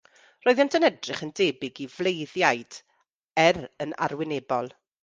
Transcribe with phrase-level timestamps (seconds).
[0.45, 2.81] Roeddent yn edrych yn debyg i fleiddiaid,
[3.47, 4.77] er yn arwynebol.